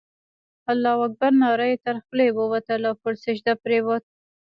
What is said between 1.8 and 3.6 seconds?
تر خولې ووتله او پر سجده